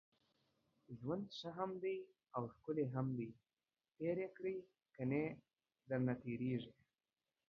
ژوند 0.97 1.25
ښه 1.37 1.49
هم 1.57 1.71
دی 1.83 1.97
اوښکلی 2.37 2.85
هم 2.93 3.07
دی 3.17 3.29
تېر 3.97 4.17
يې 4.23 4.29
کړئ، 4.35 4.57
کني 4.95 5.23
درنه 5.87 6.13
تېريږي 6.23 6.73